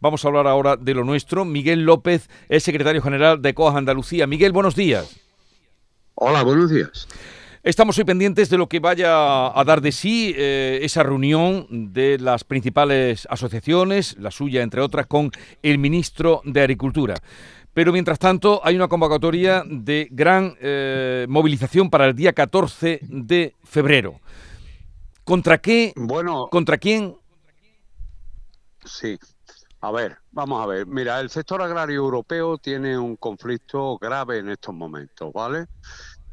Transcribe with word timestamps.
Vamos 0.00 0.24
a 0.24 0.28
hablar 0.28 0.46
ahora 0.46 0.76
de 0.76 0.94
lo 0.94 1.04
nuestro. 1.04 1.44
Miguel 1.44 1.82
López 1.82 2.28
es 2.48 2.62
secretario 2.62 3.02
general 3.02 3.42
de 3.42 3.54
COAS 3.54 3.76
Andalucía. 3.76 4.26
Miguel, 4.26 4.52
buenos 4.52 4.74
días. 4.74 5.20
Hola, 6.14 6.42
buenos 6.42 6.70
días. 6.70 7.08
Estamos 7.62 7.98
hoy 7.98 8.04
pendientes 8.04 8.48
de 8.48 8.58
lo 8.58 8.68
que 8.68 8.80
vaya 8.80 9.48
a 9.48 9.64
dar 9.64 9.80
de 9.80 9.92
sí 9.92 10.32
eh, 10.36 10.78
esa 10.82 11.02
reunión 11.02 11.66
de 11.92 12.18
las 12.18 12.44
principales 12.44 13.26
asociaciones, 13.28 14.16
la 14.18 14.30
suya 14.30 14.62
entre 14.62 14.80
otras, 14.80 15.06
con 15.06 15.32
el 15.62 15.78
ministro 15.78 16.40
de 16.44 16.60
Agricultura. 16.60 17.16
Pero 17.74 17.92
mientras 17.92 18.18
tanto 18.18 18.60
hay 18.64 18.76
una 18.76 18.88
convocatoria 18.88 19.64
de 19.66 20.08
gran 20.10 20.56
eh, 20.60 21.26
movilización 21.28 21.90
para 21.90 22.06
el 22.06 22.14
día 22.14 22.32
14 22.32 23.00
de 23.02 23.54
febrero. 23.64 24.20
¿Contra 25.24 25.58
qué? 25.58 25.92
Bueno. 25.96 26.48
¿Contra 26.50 26.78
quién? 26.78 27.16
Sí. 28.84 29.18
A 29.80 29.92
ver, 29.92 30.18
vamos 30.32 30.60
a 30.62 30.66
ver. 30.66 30.86
Mira, 30.86 31.20
el 31.20 31.30
sector 31.30 31.62
agrario 31.62 31.96
europeo 31.96 32.58
tiene 32.58 32.98
un 32.98 33.16
conflicto 33.16 33.96
grave 33.98 34.38
en 34.38 34.50
estos 34.50 34.74
momentos, 34.74 35.32
¿vale? 35.32 35.66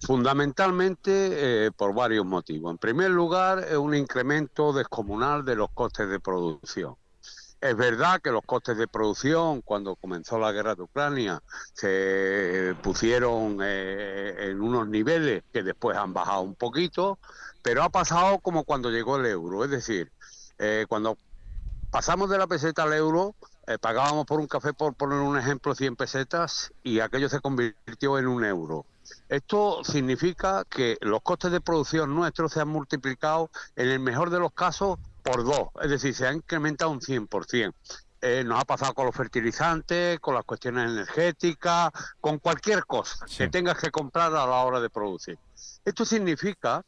Fundamentalmente 0.01 1.65
eh, 1.67 1.71
por 1.71 1.93
varios 1.93 2.25
motivos. 2.25 2.71
En 2.71 2.79
primer 2.79 3.11
lugar, 3.11 3.59
es 3.59 3.77
un 3.77 3.93
incremento 3.93 4.73
descomunal 4.73 5.45
de 5.45 5.55
los 5.55 5.69
costes 5.73 6.09
de 6.09 6.19
producción. 6.19 6.95
Es 7.61 7.75
verdad 7.77 8.19
que 8.21 8.31
los 8.31 8.41
costes 8.43 8.77
de 8.77 8.87
producción, 8.87 9.61
cuando 9.61 9.95
comenzó 9.95 10.39
la 10.39 10.51
guerra 10.51 10.75
de 10.75 10.83
Ucrania, 10.83 11.41
se 11.73 12.75
pusieron 12.81 13.59
eh, 13.61 14.49
en 14.49 14.61
unos 14.61 14.87
niveles 14.87 15.43
que 15.53 15.63
después 15.63 15.97
han 15.97 16.13
bajado 16.13 16.41
un 16.41 16.55
poquito, 16.55 17.19
pero 17.61 17.83
ha 17.83 17.89
pasado 17.89 18.39
como 18.39 18.63
cuando 18.65 18.89
llegó 18.89 19.17
el 19.17 19.25
euro. 19.27 19.63
Es 19.63 19.69
decir, 19.71 20.11
eh, 20.57 20.85
cuando 20.89 21.17
pasamos 21.95 22.29
de 22.29 22.37
la 22.37 22.45
peseta 22.45 22.83
al 22.83 22.91
euro, 22.91 23.35
eh, 23.67 23.77
pagábamos 23.77 24.25
por 24.25 24.41
un 24.41 24.47
café, 24.47 24.73
por 24.73 24.95
poner 24.95 25.19
un 25.19 25.37
ejemplo, 25.37 25.73
100 25.73 25.95
pesetas 25.95 26.73
y 26.83 26.99
aquello 26.99 27.29
se 27.29 27.39
convirtió 27.39 28.19
en 28.19 28.27
un 28.27 28.43
euro. 28.43 28.85
Esto 29.29 29.81
significa 29.85 30.65
que 30.65 30.97
los 30.99 31.21
costes 31.21 31.53
de 31.53 31.61
producción 31.61 32.13
nuestros 32.13 32.51
se 32.51 32.59
han 32.59 32.67
multiplicado, 32.67 33.49
en 33.77 33.87
el 33.87 34.01
mejor 34.01 34.29
de 34.29 34.39
los 34.39 34.51
casos, 34.51 34.99
por 35.23 35.45
dos, 35.45 35.69
es 35.81 35.89
decir, 35.89 36.13
se 36.13 36.27
ha 36.27 36.33
incrementado 36.33 36.91
un 36.91 36.99
100%. 36.99 37.73
Eh, 38.21 38.43
nos 38.43 38.59
ha 38.59 38.65
pasado 38.65 38.93
con 38.93 39.05
los 39.05 39.15
fertilizantes, 39.15 40.19
con 40.19 40.35
las 40.35 40.43
cuestiones 40.43 40.91
energéticas, 40.91 41.91
con 42.19 42.39
cualquier 42.39 42.85
cosa 42.85 43.25
que 43.25 43.47
tengas 43.47 43.77
que 43.77 43.89
comprar 43.89 44.35
a 44.35 44.45
la 44.45 44.65
hora 44.65 44.81
de 44.81 44.89
producir. 44.89 45.37
Esto 45.85 46.03
significa 46.03 46.83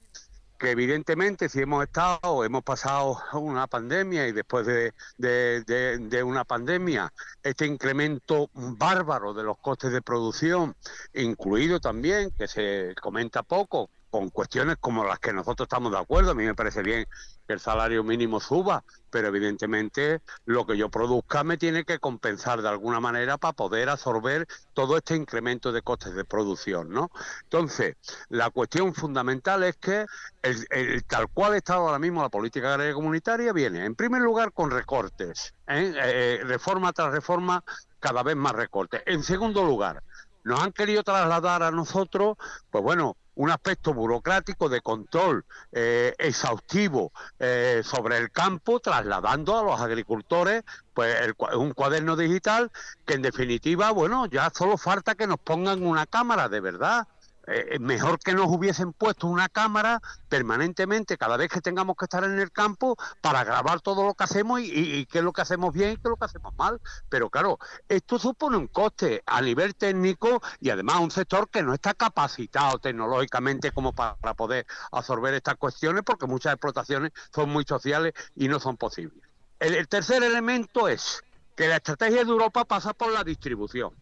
que 0.57 0.71
evidentemente 0.71 1.49
si 1.49 1.61
hemos 1.61 1.83
estado, 1.83 2.43
hemos 2.43 2.63
pasado 2.63 3.17
una 3.33 3.67
pandemia 3.67 4.27
y 4.27 4.31
después 4.31 4.65
de, 4.65 4.93
de, 5.17 6.23
una 6.23 6.43
pandemia, 6.43 7.13
este 7.43 7.65
incremento 7.65 8.49
bárbaro 8.53 9.33
de 9.33 9.43
los 9.43 9.57
costes 9.57 9.91
de 9.91 10.01
producción, 10.01 10.75
incluido 11.13 11.79
también, 11.79 12.31
que 12.31 12.47
se 12.47 12.95
comenta 13.01 13.43
poco, 13.43 13.89
con 14.09 14.29
cuestiones 14.29 14.77
como 14.79 15.03
las 15.03 15.19
que 15.19 15.33
nosotros 15.33 15.65
estamos 15.65 15.91
de 15.91 15.99
acuerdo. 15.99 16.31
A 16.31 16.35
mí 16.35 16.45
me 16.45 16.55
parece 16.55 16.81
bien 16.81 17.05
que 17.47 17.53
el 17.53 17.59
salario 17.59 18.03
mínimo 18.03 18.39
suba, 18.39 18.83
pero 19.09 19.27
evidentemente 19.27 20.21
lo 20.45 20.65
que 20.65 20.77
yo 20.77 20.89
produzca 20.89 21.43
me 21.43 21.57
tiene 21.57 21.85
que 21.85 21.99
compensar 21.99 22.61
de 22.61 22.69
alguna 22.69 22.99
manera 22.99 23.37
para 23.37 23.53
poder 23.53 23.89
absorber 23.89 24.47
todo 24.73 24.97
este 24.97 25.15
incremento 25.15 25.71
de 25.71 25.81
costes 25.81 26.13
de 26.13 26.25
producción, 26.25 26.89
¿no? 26.89 27.09
Entonces, 27.43 27.95
la 28.29 28.49
cuestión 28.49 28.93
fundamental 28.93 29.63
es 29.63 29.77
que 29.77 30.05
el, 30.41 31.03
tal 31.05 31.27
cual 31.29 31.55
está 31.55 31.75
ahora 31.75 31.99
mismo 31.99 32.21
la 32.21 32.29
política 32.29 32.73
agraria 32.73 32.93
comunitaria 32.93 33.53
viene, 33.53 33.85
en 33.85 33.95
primer 33.95 34.21
lugar, 34.21 34.51
con 34.51 34.71
recortes, 34.71 35.53
¿eh? 35.67 35.93
Eh, 35.95 36.41
reforma 36.43 36.93
tras 36.93 37.11
reforma, 37.11 37.63
cada 37.99 38.23
vez 38.23 38.35
más 38.35 38.53
recortes. 38.53 39.01
En 39.05 39.23
segundo 39.23 39.63
lugar, 39.63 40.03
nos 40.43 40.61
han 40.61 40.71
querido 40.71 41.03
trasladar 41.03 41.63
a 41.63 41.71
nosotros, 41.71 42.37
pues 42.71 42.83
bueno, 42.83 43.17
un 43.37 43.51
aspecto 43.51 43.93
burocrático 43.93 44.67
de 44.67 44.81
control 44.81 45.45
eh, 45.71 46.13
exhaustivo 46.17 47.11
eh, 47.39 47.81
sobre 47.83 48.17
el 48.17 48.31
campo, 48.31 48.79
trasladando 48.79 49.57
a 49.57 49.63
los 49.63 49.79
agricultores 49.79 50.63
pues 50.93 51.15
un 51.55 51.73
cuaderno 51.73 52.15
digital 52.15 52.71
que 53.05 53.13
en 53.13 53.21
definitiva, 53.21 53.91
bueno, 53.91 54.25
ya 54.25 54.49
solo 54.49 54.77
falta 54.77 55.13
que 55.13 55.27
nos 55.27 55.37
pongan 55.37 55.85
una 55.85 56.07
cámara 56.07 56.49
de 56.49 56.59
verdad 56.59 57.07
eh, 57.47 57.75
eh, 57.75 57.79
mejor 57.79 58.19
que 58.19 58.33
nos 58.33 58.47
hubiesen 58.47 58.91
puesto 58.91 59.25
una 59.27 59.47
cámara 59.47 60.01
permanentemente 60.27 61.17
cada 61.17 61.37
vez 61.37 61.49
que 61.49 61.61
tengamos 61.61 61.95
que 61.95 62.03
estar 62.03 62.25
en 62.25 62.37
el 62.39 62.51
campo 62.51 62.97
para 63.21 63.45
grabar 63.45 63.79
todo 63.79 64.05
lo 64.05 64.13
que 64.15 64.25
hacemos 64.25 64.59
y, 64.61 65.05
qué 65.05 65.19
es 65.19 65.23
lo 65.23 65.31
que 65.31 65.41
hacemos 65.41 65.73
bien 65.73 65.91
y 65.91 65.95
qué 65.95 66.01
es 66.03 66.09
lo 66.09 66.17
que 66.17 66.25
hacemos 66.25 66.53
mal. 66.57 66.81
Pero 67.07 67.29
claro, 67.29 67.57
esto 67.87 68.19
supone 68.19 68.57
un 68.57 68.67
coste 68.67 69.23
a 69.25 69.41
nivel 69.41 69.75
técnico 69.75 70.41
y 70.59 70.71
además 70.71 70.99
un 70.99 71.11
sector 71.11 71.49
que 71.49 71.63
no 71.63 71.73
está 71.73 71.93
capacitado 71.93 72.79
tecnológicamente 72.79 73.71
como 73.71 73.93
para 73.93 74.33
poder 74.33 74.65
absorber 74.91 75.33
estas 75.33 75.55
cuestiones 75.55 76.03
porque 76.03 76.27
muchas 76.27 76.53
explotaciones 76.53 77.11
son 77.33 77.49
muy 77.49 77.63
sociales 77.63 78.13
y 78.35 78.49
no 78.49 78.59
son 78.59 78.75
posibles. 78.75 79.23
el 79.59 79.87
tercer 79.87 80.21
elemento 80.21 80.89
es 80.89 81.23
que 81.55 81.67
la 81.67 81.77
estrategia 81.77 82.25
de 82.25 82.29
Europa 82.29 82.65
pasa 82.65 82.93
por 82.93 83.11
la 83.13 83.23
distribución. 83.23 83.93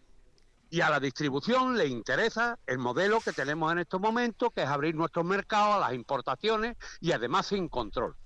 Y 0.75 0.81
a 0.81 0.89
la 0.89 0.99
distribución 0.99 1.77
le 1.77 1.87
interesa 1.87 2.59
el 2.67 2.79
modelo 2.79 3.21
que 3.21 3.31
tenemos 3.31 3.71
en 3.71 3.79
estos 3.79 4.01
momentos, 4.01 4.49
que 4.53 4.63
es 4.63 4.67
abrir 4.67 4.93
nuestros 4.93 5.23
mercados 5.23 5.75
a 5.75 5.79
las 5.79 5.93
importaciones 5.93 6.75
y 6.99 7.13
además 7.13 7.45
sin 7.45 7.69
control. 7.69 8.17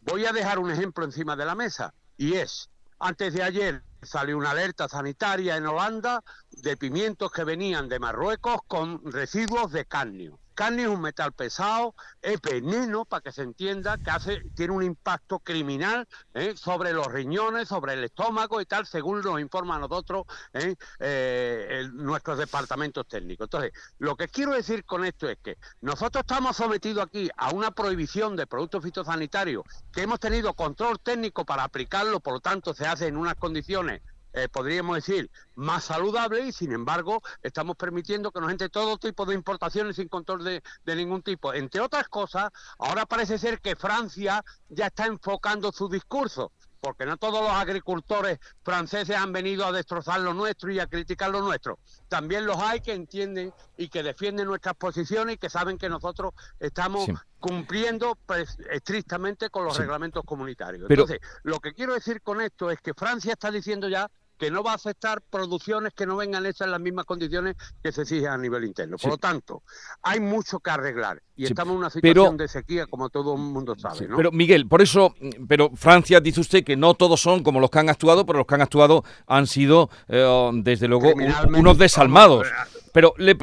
Voy 0.00 0.26
a 0.26 0.32
dejar 0.32 0.58
un 0.58 0.72
ejemplo 0.72 1.04
encima 1.04 1.36
de 1.36 1.44
la 1.44 1.54
mesa 1.54 1.94
y 2.16 2.32
es, 2.34 2.68
antes 2.98 3.32
de 3.32 3.44
ayer 3.44 3.84
salió 4.02 4.36
una 4.36 4.50
alerta 4.50 4.88
sanitaria 4.88 5.56
en 5.56 5.68
Holanda 5.68 6.24
de 6.50 6.76
pimientos 6.76 7.30
que 7.30 7.44
venían 7.44 7.88
de 7.88 8.00
Marruecos 8.00 8.58
con 8.66 9.00
residuos 9.12 9.70
de 9.70 9.84
cadmio. 9.84 10.40
Cadmio 10.54 10.88
es 10.88 10.94
un 10.94 11.00
metal 11.00 11.32
pesado, 11.32 11.94
es 12.22 12.40
veneno, 12.40 13.04
para 13.04 13.20
que 13.20 13.32
se 13.32 13.42
entienda, 13.42 13.98
que 13.98 14.50
tiene 14.54 14.72
un 14.72 14.82
impacto 14.82 15.40
criminal 15.40 16.06
¿eh? 16.32 16.54
sobre 16.56 16.92
los 16.92 17.08
riñones, 17.08 17.68
sobre 17.68 17.94
el 17.94 18.04
estómago 18.04 18.60
y 18.60 18.66
tal, 18.66 18.86
según 18.86 19.20
nos 19.20 19.40
informa 19.40 19.78
nosotros 19.78 20.24
¿eh? 20.52 20.74
Eh, 21.00 21.88
nuestros 21.92 22.38
departamentos 22.38 23.06
técnicos. 23.06 23.46
Entonces, 23.46 23.72
lo 23.98 24.16
que 24.16 24.28
quiero 24.28 24.52
decir 24.52 24.84
con 24.84 25.04
esto 25.04 25.28
es 25.28 25.38
que 25.42 25.58
nosotros 25.80 26.22
estamos 26.22 26.56
sometidos 26.56 27.04
aquí 27.06 27.28
a 27.36 27.50
una 27.50 27.70
prohibición 27.70 28.36
de 28.36 28.46
productos 28.46 28.82
fitosanitarios 28.82 29.64
que 29.92 30.02
hemos 30.02 30.20
tenido 30.20 30.54
control 30.54 31.00
técnico 31.00 31.44
para 31.44 31.64
aplicarlo, 31.64 32.20
por 32.20 32.34
lo 32.34 32.40
tanto 32.40 32.74
se 32.74 32.86
hace 32.86 33.08
en 33.08 33.16
unas 33.16 33.34
condiciones 33.34 34.02
eh, 34.34 34.48
podríamos 34.48 34.96
decir, 34.96 35.30
más 35.54 35.84
saludable 35.84 36.40
y 36.46 36.52
sin 36.52 36.72
embargo 36.72 37.22
estamos 37.42 37.76
permitiendo 37.76 38.32
que 38.32 38.40
nos 38.40 38.50
entre 38.50 38.68
todo 38.68 38.98
tipo 38.98 39.24
de 39.24 39.34
importaciones 39.34 39.96
sin 39.96 40.08
control 40.08 40.42
de, 40.42 40.62
de 40.84 40.96
ningún 40.96 41.22
tipo. 41.22 41.54
Entre 41.54 41.80
otras 41.80 42.08
cosas, 42.08 42.50
ahora 42.78 43.06
parece 43.06 43.38
ser 43.38 43.60
que 43.60 43.76
Francia 43.76 44.44
ya 44.68 44.86
está 44.86 45.06
enfocando 45.06 45.70
su 45.70 45.88
discurso 45.88 46.50
porque 46.84 47.06
no 47.06 47.16
todos 47.16 47.40
los 47.40 47.50
agricultores 47.50 48.38
franceses 48.62 49.16
han 49.16 49.32
venido 49.32 49.64
a 49.64 49.72
destrozar 49.72 50.20
lo 50.20 50.34
nuestro 50.34 50.70
y 50.70 50.80
a 50.80 50.86
criticar 50.86 51.30
lo 51.30 51.40
nuestro. 51.40 51.78
También 52.08 52.44
los 52.44 52.58
hay 52.58 52.80
que 52.80 52.92
entienden 52.92 53.54
y 53.78 53.88
que 53.88 54.02
defienden 54.02 54.46
nuestras 54.46 54.74
posiciones 54.74 55.36
y 55.36 55.38
que 55.38 55.48
saben 55.48 55.78
que 55.78 55.88
nosotros 55.88 56.34
estamos 56.60 57.08
cumpliendo 57.40 58.18
pues, 58.26 58.58
estrictamente 58.70 59.48
con 59.48 59.64
los 59.64 59.78
reglamentos 59.78 60.24
comunitarios. 60.26 60.90
Entonces, 60.90 61.20
lo 61.42 61.58
que 61.58 61.72
quiero 61.72 61.94
decir 61.94 62.20
con 62.20 62.42
esto 62.42 62.70
es 62.70 62.78
que 62.82 62.92
Francia 62.92 63.32
está 63.32 63.50
diciendo 63.50 63.88
ya 63.88 64.10
que 64.38 64.50
no 64.50 64.62
va 64.62 64.72
a 64.72 64.74
aceptar 64.74 65.22
producciones 65.22 65.92
que 65.94 66.06
no 66.06 66.16
vengan 66.16 66.44
hechas 66.46 66.62
en 66.62 66.72
las 66.72 66.80
mismas 66.80 67.04
condiciones 67.04 67.56
que 67.82 67.92
se 67.92 68.02
exigen 68.02 68.28
a 68.28 68.38
nivel 68.38 68.64
interno. 68.64 68.96
Por 68.96 69.12
lo 69.12 69.18
tanto, 69.18 69.62
hay 70.02 70.20
mucho 70.20 70.60
que 70.60 70.70
arreglar 70.70 71.22
y 71.36 71.44
estamos 71.44 71.72
en 71.72 71.78
una 71.78 71.90
situación 71.90 72.36
de 72.36 72.48
sequía 72.48 72.86
como 72.86 73.10
todo 73.10 73.34
el 73.34 73.40
mundo 73.40 73.74
sabe. 73.78 74.08
Pero 74.16 74.32
Miguel, 74.32 74.66
por 74.66 74.82
eso, 74.82 75.14
pero 75.48 75.70
Francia 75.74 76.20
dice 76.20 76.40
usted 76.40 76.64
que 76.64 76.76
no 76.76 76.94
todos 76.94 77.20
son 77.20 77.42
como 77.42 77.60
los 77.60 77.70
que 77.70 77.78
han 77.78 77.88
actuado, 77.88 78.26
pero 78.26 78.38
los 78.38 78.46
que 78.46 78.54
han 78.54 78.62
actuado 78.62 79.04
han 79.26 79.46
sido, 79.46 79.90
eh, 80.08 80.50
desde 80.54 80.88
luego, 80.88 81.12
unos 81.56 81.78
desalmados. 81.78 82.46
pero 82.92 83.14
le, 83.18 83.34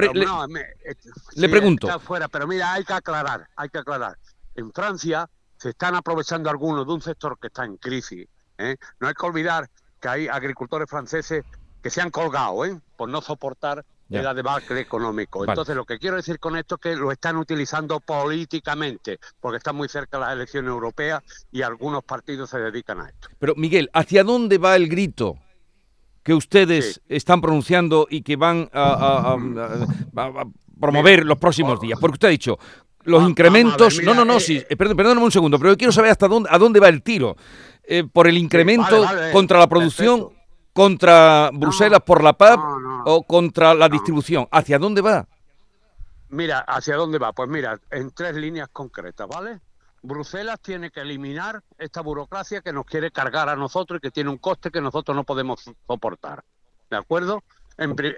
le, 1.35 1.49
pregunto. 1.49 1.99
fuera, 1.99 2.27
pero 2.27 2.47
mira, 2.47 2.73
hay 2.73 2.83
que 2.83 2.93
aclarar, 2.93 3.47
hay 3.55 3.69
que 3.69 3.79
aclarar. 3.79 4.17
En 4.55 4.71
Francia 4.71 5.29
se 5.57 5.69
están 5.69 5.95
aprovechando 5.95 6.49
algunos 6.49 6.87
de 6.87 6.93
un 6.93 7.01
sector 7.01 7.37
que 7.39 7.47
está 7.47 7.65
en 7.65 7.77
crisis. 7.77 8.27
¿eh? 8.57 8.77
No 8.99 9.07
hay 9.07 9.13
que 9.13 9.25
olvidar 9.25 9.69
que 10.01 10.09
hay 10.09 10.27
agricultores 10.27 10.89
franceses 10.89 11.45
que 11.81 11.89
se 11.89 12.01
han 12.01 12.09
colgado 12.09 12.65
¿eh? 12.65 12.77
por 12.97 13.09
no 13.09 13.21
soportar 13.21 13.85
el 14.09 14.35
debacle 14.35 14.81
económico. 14.81 15.45
Entonces, 15.45 15.73
lo 15.73 15.85
que 15.85 15.97
quiero 15.97 16.17
decir 16.17 16.37
con 16.37 16.57
esto 16.57 16.75
es 16.75 16.81
que 16.81 16.95
lo 16.95 17.11
están 17.11 17.37
utilizando 17.37 18.01
políticamente, 18.01 19.19
porque 19.39 19.57
están 19.57 19.75
muy 19.75 19.87
cerca 19.87 20.19
las 20.19 20.33
elecciones 20.33 20.69
europeas 20.69 21.23
y 21.51 21.61
algunos 21.61 22.03
partidos 22.03 22.49
se 22.49 22.59
dedican 22.59 22.99
a 22.99 23.07
esto. 23.07 23.29
Pero, 23.39 23.55
Miguel, 23.55 23.89
¿hacia 23.93 24.25
dónde 24.25 24.57
va 24.57 24.75
el 24.75 24.89
grito 24.89 25.37
que 26.23 26.33
ustedes 26.33 27.01
están 27.07 27.39
pronunciando 27.39 28.07
y 28.09 28.21
que 28.21 28.35
van 28.35 28.69
a, 28.73 29.37
promover 30.79 31.25
los 31.25 31.37
próximos 31.37 31.79
días? 31.79 31.97
Porque 31.97 32.15
usted 32.15 32.27
ha 32.27 32.31
dicho, 32.31 32.59
los 33.03 33.27
incrementos. 33.27 34.01
no, 34.03 34.13
no, 34.13 34.25
no, 34.25 34.37
eh, 34.37 34.41
sí. 34.41 34.61
Eh, 34.69 34.75
perdón, 34.75 34.97
perdóname 34.97 35.25
un 35.25 35.31
segundo, 35.31 35.57
pero 35.57 35.71
yo 35.71 35.77
quiero 35.77 35.93
saber 35.93 36.11
hasta 36.11 36.27
dónde, 36.27 36.49
a 36.51 36.57
dónde 36.57 36.79
va 36.79 36.89
el 36.89 37.01
tiro. 37.01 37.37
Eh, 37.83 38.03
por 38.03 38.27
el 38.27 38.37
incremento 38.37 39.05
contra 39.31 39.59
la 39.59 39.67
producción, 39.67 40.29
contra 40.73 41.49
Bruselas 41.53 42.01
por 42.01 42.23
la 42.23 42.33
PAP 42.33 42.59
o 43.05 43.23
contra 43.23 43.73
la 43.73 43.89
distribución. 43.89 44.47
¿Hacia 44.51 44.79
dónde 44.79 45.01
va? 45.01 45.27
Mira, 46.29 46.59
¿hacia 46.59 46.95
dónde 46.95 47.17
va? 47.19 47.33
Pues 47.33 47.49
mira, 47.49 47.79
en 47.89 48.11
tres 48.11 48.35
líneas 48.35 48.69
concretas, 48.71 49.27
¿vale? 49.27 49.59
Bruselas 50.01 50.59
tiene 50.61 50.89
que 50.89 51.01
eliminar 51.01 51.61
esta 51.77 52.01
burocracia 52.01 52.61
que 52.61 52.73
nos 52.73 52.85
quiere 52.85 53.11
cargar 53.11 53.49
a 53.49 53.55
nosotros 53.55 53.97
y 53.97 54.01
que 54.01 54.11
tiene 54.11 54.29
un 54.29 54.37
coste 54.37 54.71
que 54.71 54.81
nosotros 54.81 55.15
no 55.15 55.23
podemos 55.23 55.63
soportar. 55.85 56.43
¿De 56.89 56.97
acuerdo? 56.97 57.43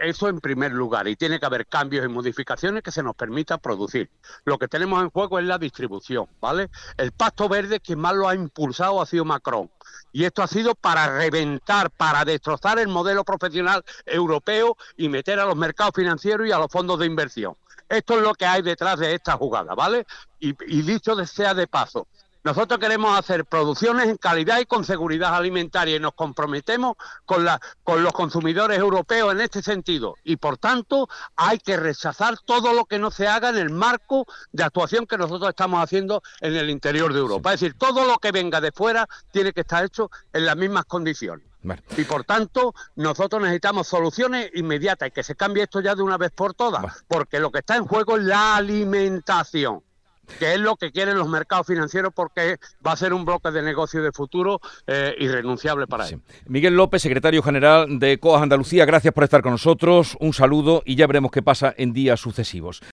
Eso 0.01 0.27
en 0.27 0.39
primer 0.39 0.71
lugar, 0.71 1.07
y 1.07 1.15
tiene 1.15 1.39
que 1.39 1.45
haber 1.45 1.67
cambios 1.67 2.05
y 2.05 2.09
modificaciones 2.09 2.83
que 2.83 2.91
se 2.91 3.03
nos 3.03 3.15
permita 3.15 3.57
producir. 3.57 4.09
Lo 4.45 4.57
que 4.57 4.67
tenemos 4.67 5.01
en 5.01 5.09
juego 5.09 5.39
es 5.39 5.45
la 5.45 5.57
distribución, 5.57 6.27
¿vale? 6.41 6.69
El 6.97 7.11
Pacto 7.11 7.47
Verde, 7.47 7.79
quien 7.79 7.99
más 7.99 8.15
lo 8.15 8.27
ha 8.27 8.35
impulsado 8.35 9.01
ha 9.01 9.05
sido 9.05 9.25
Macron. 9.25 9.69
Y 10.11 10.25
esto 10.25 10.43
ha 10.43 10.47
sido 10.47 10.75
para 10.75 11.17
reventar, 11.17 11.89
para 11.91 12.25
destrozar 12.25 12.79
el 12.79 12.87
modelo 12.87 13.23
profesional 13.23 13.83
europeo 14.05 14.77
y 14.97 15.09
meter 15.09 15.39
a 15.39 15.45
los 15.45 15.55
mercados 15.55 15.93
financieros 15.95 16.47
y 16.47 16.51
a 16.51 16.57
los 16.57 16.71
fondos 16.71 16.99
de 16.99 17.05
inversión. 17.05 17.55
Esto 17.89 18.17
es 18.17 18.23
lo 18.23 18.33
que 18.33 18.45
hay 18.45 18.61
detrás 18.61 18.99
de 18.99 19.13
esta 19.13 19.33
jugada, 19.33 19.75
¿vale? 19.75 20.05
Y, 20.39 20.55
y 20.67 20.81
dicho 20.81 21.13
sea 21.25 21.53
de 21.53 21.67
paso, 21.67 22.07
nosotros 22.43 22.79
queremos 22.79 23.17
hacer 23.17 23.45
producciones 23.45 24.07
en 24.07 24.17
calidad 24.17 24.59
y 24.59 24.65
con 24.65 24.83
seguridad 24.83 25.33
alimentaria 25.33 25.95
y 25.95 25.99
nos 25.99 26.13
comprometemos 26.13 26.97
con, 27.25 27.45
la, 27.45 27.59
con 27.83 28.03
los 28.03 28.11
consumidores 28.11 28.79
europeos 28.79 29.31
en 29.31 29.41
este 29.41 29.61
sentido. 29.61 30.15
Y 30.23 30.35
por 30.35 30.57
tanto 30.57 31.07
hay 31.37 31.59
que 31.59 31.77
rechazar 31.77 32.37
todo 32.45 32.73
lo 32.73 32.85
que 32.85 32.99
no 32.99 33.11
se 33.11 33.27
haga 33.27 33.49
en 33.49 33.57
el 33.57 33.69
marco 33.69 34.25
de 34.51 34.63
actuación 34.63 35.07
que 35.07 35.17
nosotros 35.17 35.49
estamos 35.49 35.81
haciendo 35.81 36.21
en 36.41 36.55
el 36.55 36.69
interior 36.69 37.13
de 37.13 37.19
Europa. 37.19 37.53
Es 37.53 37.61
decir, 37.61 37.77
todo 37.77 38.05
lo 38.05 38.17
que 38.17 38.31
venga 38.31 38.59
de 38.59 38.73
fuera 38.73 39.07
tiene 39.31 39.53
que 39.53 39.61
estar 39.61 39.85
hecho 39.85 40.11
en 40.33 40.45
las 40.45 40.57
mismas 40.57 40.83
condiciones. 40.85 41.47
Y 41.95 42.03
por 42.03 42.25
tanto, 42.25 42.75
nosotros 42.95 43.41
necesitamos 43.41 43.87
soluciones 43.87 44.51
inmediatas 44.53 45.07
y 45.07 45.11
que 45.11 45.23
se 45.23 45.35
cambie 45.35 45.63
esto 45.63 45.79
ya 45.79 45.95
de 45.95 46.01
una 46.01 46.17
vez 46.17 46.31
por 46.31 46.53
todas, 46.53 47.05
porque 47.07 47.39
lo 47.39 47.51
que 47.51 47.59
está 47.59 47.77
en 47.77 47.85
juego 47.85 48.17
es 48.17 48.23
la 48.23 48.57
alimentación 48.57 49.81
que 50.39 50.53
es 50.53 50.59
lo 50.59 50.75
que 50.75 50.91
quieren 50.91 51.17
los 51.17 51.27
mercados 51.27 51.67
financieros 51.67 52.13
porque 52.13 52.57
va 52.85 52.93
a 52.93 52.97
ser 52.97 53.13
un 53.13 53.25
bloque 53.25 53.51
de 53.51 53.61
negocio 53.61 54.01
de 54.01 54.11
futuro 54.11 54.61
eh, 54.87 55.15
irrenunciable 55.19 55.87
para 55.87 56.05
sí. 56.05 56.17
Miguel 56.45 56.75
López, 56.75 57.01
secretario 57.01 57.41
general 57.41 57.99
de 57.99 58.19
COAS 58.19 58.43
Andalucía, 58.43 58.85
gracias 58.85 59.13
por 59.13 59.23
estar 59.23 59.41
con 59.41 59.53
nosotros, 59.53 60.17
un 60.19 60.33
saludo 60.33 60.83
y 60.85 60.95
ya 60.95 61.07
veremos 61.07 61.31
qué 61.31 61.41
pasa 61.41 61.73
en 61.77 61.93
días 61.93 62.19
sucesivos. 62.19 62.81